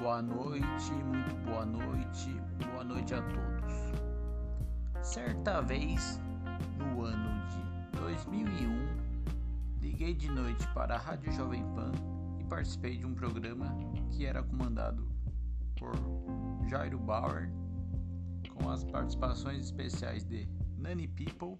boa 0.00 0.22
noite, 0.22 0.92
muito 1.04 1.34
boa 1.44 1.66
noite, 1.66 2.34
boa 2.72 2.82
noite 2.82 3.14
a 3.14 3.20
todos. 3.20 5.06
Certa 5.06 5.60
vez, 5.60 6.18
no 6.78 7.02
ano 7.02 7.46
de 7.50 7.98
2001, 7.98 9.78
liguei 9.82 10.14
de 10.14 10.30
noite 10.30 10.66
para 10.68 10.94
a 10.94 10.98
Rádio 10.98 11.30
Jovem 11.32 11.62
Pan 11.74 11.92
e 12.38 12.44
participei 12.44 12.96
de 12.96 13.04
um 13.04 13.14
programa 13.14 13.76
que 14.10 14.24
era 14.24 14.42
comandado 14.42 15.06
por 15.78 15.92
Jairo 16.66 16.98
Bauer, 16.98 17.52
com 18.54 18.70
as 18.70 18.82
participações 18.84 19.66
especiais 19.66 20.24
de 20.24 20.48
Nani 20.78 21.08
People 21.08 21.58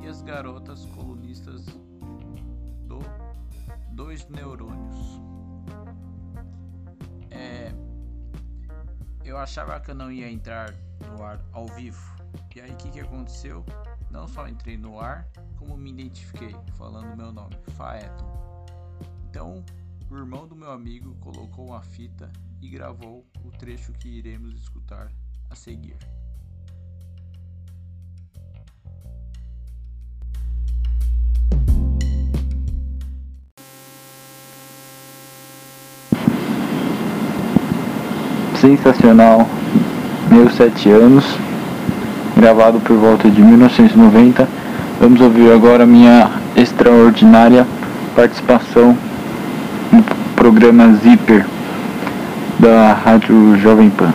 e 0.00 0.06
as 0.06 0.22
garotas 0.22 0.86
colunistas 0.86 1.66
do 2.86 3.00
Dois 3.90 4.28
Neurônios. 4.28 5.24
Eu 9.34 9.38
achava 9.38 9.80
que 9.80 9.90
eu 9.90 9.96
não 9.96 10.12
ia 10.12 10.30
entrar 10.30 10.72
no 11.08 11.24
ar 11.24 11.44
ao 11.52 11.66
vivo. 11.66 12.00
E 12.54 12.60
aí 12.60 12.70
o 12.70 12.76
que, 12.76 12.88
que 12.88 13.00
aconteceu? 13.00 13.64
Não 14.08 14.28
só 14.28 14.46
entrei 14.46 14.76
no 14.76 15.00
ar, 15.00 15.28
como 15.58 15.76
me 15.76 15.90
identifiquei 15.90 16.54
falando 16.78 17.16
meu 17.16 17.32
nome, 17.32 17.56
Faeton. 17.76 18.64
Então, 19.28 19.64
o 20.08 20.16
irmão 20.16 20.46
do 20.46 20.54
meu 20.54 20.70
amigo 20.70 21.16
colocou 21.16 21.66
uma 21.66 21.82
fita 21.82 22.30
e 22.62 22.68
gravou 22.68 23.26
o 23.44 23.50
trecho 23.50 23.92
que 23.94 24.08
iremos 24.08 24.54
escutar 24.54 25.10
a 25.50 25.54
seguir. 25.56 25.96
Sensacional, 38.58 39.46
meus 40.30 40.54
sete 40.54 40.90
anos, 40.90 41.24
gravado 42.36 42.80
por 42.80 42.96
volta 42.96 43.28
de 43.28 43.40
1990. 43.40 44.48
Vamos 45.00 45.20
ouvir 45.20 45.52
agora 45.52 45.84
minha 45.86 46.30
extraordinária 46.56 47.66
participação 48.14 48.96
no 49.92 50.02
programa 50.36 50.92
Zipper 51.02 51.44
da 52.58 52.92
Rádio 52.92 53.58
Jovem 53.58 53.90
Pan. 53.90 54.12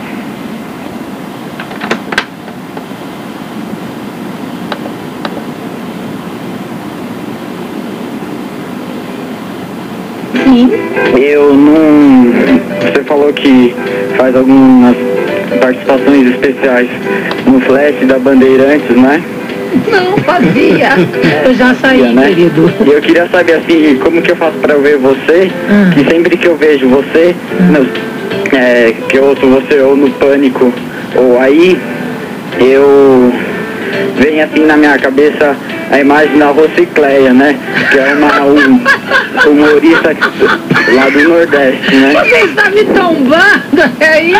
Eu 11.17 11.53
não. 11.53 12.68
Você 12.93 13.03
falou 13.03 13.31
que 13.33 13.75
faz 14.17 14.35
algumas 14.35 14.95
participações 15.61 16.27
especiais 16.31 16.89
no 17.45 17.59
Flash 17.61 17.95
da 18.07 18.17
Bandeirantes, 18.19 18.95
né? 18.95 19.21
Não, 19.91 20.17
fazia. 20.23 20.89
Eu 21.45 21.53
já 21.53 21.75
saí, 21.75 22.13
né? 22.13 22.27
querido. 22.27 22.71
E 22.85 22.89
eu 22.91 23.01
queria 23.01 23.27
saber 23.29 23.53
assim, 23.53 23.99
como 24.03 24.21
que 24.21 24.31
eu 24.31 24.35
faço 24.35 24.57
para 24.57 24.75
ver 24.75 24.97
você, 24.97 25.51
Ah. 25.69 25.91
que 25.93 26.03
sempre 26.09 26.35
que 26.37 26.47
eu 26.47 26.55
vejo 26.55 26.87
você, 26.89 27.35
no- 27.69 28.57
é, 28.57 28.93
que 29.07 29.17
eu 29.17 29.25
ouço 29.25 29.45
você 29.47 29.79
ou 29.81 29.95
no 29.95 30.09
Pânico 30.11 30.73
ou 31.15 31.39
aí, 31.39 31.77
eu 32.59 33.31
vem 34.17 34.41
assim 34.41 34.65
na 34.65 34.75
minha 34.75 34.97
cabeça 34.97 35.55
a 35.91 35.99
imagem 35.99 36.37
da 36.37 36.47
Rocicleia, 36.47 37.33
né? 37.33 37.55
Que 37.91 37.97
é 37.99 38.13
uma 38.13 38.43
um, 38.45 38.81
humorista 39.49 40.15
lá 40.93 41.09
do 41.09 41.29
Nordeste, 41.29 41.95
né? 41.95 42.13
Você 42.13 42.45
está 42.45 42.69
me 42.69 42.83
tombando, 42.85 43.91
é 43.99 44.23
isso? 44.23 44.39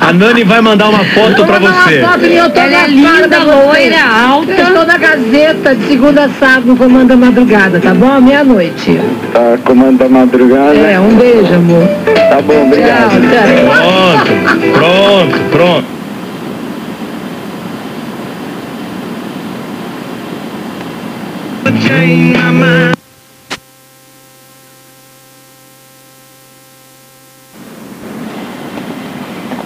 A 0.00 0.12
Nani 0.12 0.44
vai 0.44 0.60
mandar 0.60 0.88
uma 0.88 1.04
foto 1.04 1.40
mandar 1.46 1.60
você. 1.60 1.98
uma 2.00 2.08
foto 2.08 2.24
eu 2.24 2.50
tô 2.50 2.60
Ela 2.60 2.70
na 2.70 2.84
é 2.84 2.86
linda, 2.88 3.38
loira, 3.42 4.02
alta. 4.02 4.52
Eu 4.52 4.66
estou 4.68 4.86
na 4.86 4.98
Gazeta 4.98 5.74
de 5.74 5.86
segunda 5.86 6.24
a 6.24 6.28
sábado 6.30 6.66
no 6.68 6.76
Comando 6.76 7.08
da 7.08 7.16
Madrugada, 7.16 7.80
tá 7.80 7.92
bom? 7.94 8.20
Meia-noite. 8.20 9.00
Tá 9.32 9.58
comando 9.64 9.98
da 9.98 10.08
madrugada. 10.08 10.74
É, 10.74 10.98
um 10.98 11.14
beijo, 11.16 11.54
amor. 11.54 11.86
Tá 12.28 12.40
bom, 12.40 12.54
Tchau, 12.54 12.66
obrigado. 12.66 13.10
tchau. 13.10 14.72
Pronto, 14.72 14.78
pronto, 14.78 15.38
pronto. 15.50 15.95
Change 21.72 22.36
my 22.36 22.50
mind. 22.52 22.95